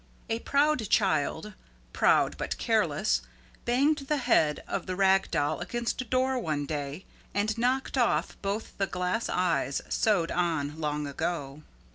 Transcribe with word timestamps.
A 0.31 0.39
proud 0.39 0.89
child, 0.89 1.53
proud 1.93 2.35
but 2.35 2.57
careless, 2.57 3.21
banged 3.65 3.99
the 4.07 4.17
head 4.17 4.63
of 4.67 4.87
the 4.87 4.95
Rag 4.95 5.29
Doll 5.29 5.59
against 5.59 6.01
a 6.01 6.05
door 6.05 6.39
one 6.39 6.65
day 6.65 7.05
and 7.35 7.55
knocked 7.55 7.99
off 7.99 8.35
both 8.41 8.75
the 8.79 8.87
glass 8.87 9.29
eyes 9.29 9.79
sewed 9.89 10.31
on 10.31 10.79
long 10.79 11.05
ago. 11.05 11.61